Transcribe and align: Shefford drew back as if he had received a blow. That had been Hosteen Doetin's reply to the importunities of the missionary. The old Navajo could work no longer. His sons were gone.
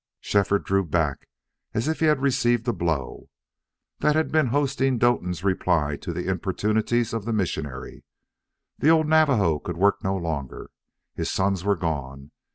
Shefford 0.19 0.63
drew 0.63 0.83
back 0.83 1.27
as 1.75 1.87
if 1.87 1.99
he 1.99 2.07
had 2.07 2.23
received 2.23 2.67
a 2.67 2.73
blow. 2.73 3.29
That 3.99 4.15
had 4.15 4.31
been 4.31 4.47
Hosteen 4.47 4.97
Doetin's 4.97 5.43
reply 5.43 5.95
to 5.97 6.11
the 6.11 6.25
importunities 6.25 7.13
of 7.13 7.25
the 7.25 7.31
missionary. 7.33 8.03
The 8.79 8.89
old 8.89 9.05
Navajo 9.07 9.59
could 9.59 9.77
work 9.77 10.03
no 10.03 10.15
longer. 10.17 10.71
His 11.13 11.29
sons 11.29 11.63
were 11.63 11.75
gone. 11.75 12.31